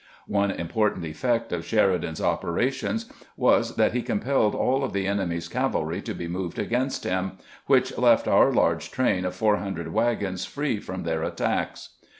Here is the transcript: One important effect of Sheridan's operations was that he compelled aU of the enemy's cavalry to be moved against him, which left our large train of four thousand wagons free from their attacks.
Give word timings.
One 0.25 0.49
important 0.49 1.05
effect 1.05 1.53
of 1.53 1.63
Sheridan's 1.63 2.19
operations 2.19 3.05
was 3.37 3.75
that 3.75 3.93
he 3.93 4.01
compelled 4.01 4.55
aU 4.55 4.81
of 4.81 4.93
the 4.93 5.05
enemy's 5.05 5.47
cavalry 5.47 6.01
to 6.01 6.15
be 6.15 6.27
moved 6.27 6.57
against 6.57 7.03
him, 7.03 7.33
which 7.67 7.95
left 7.99 8.27
our 8.27 8.51
large 8.51 8.89
train 8.89 9.25
of 9.25 9.35
four 9.35 9.59
thousand 9.59 9.93
wagons 9.93 10.43
free 10.43 10.79
from 10.79 11.03
their 11.03 11.21
attacks. 11.21 11.89